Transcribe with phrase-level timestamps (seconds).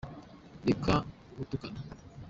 [0.67, 0.93] Reka
[1.35, 1.79] gutukana.